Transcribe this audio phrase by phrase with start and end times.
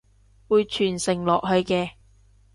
[0.47, 1.91] 會傳承落去嘅！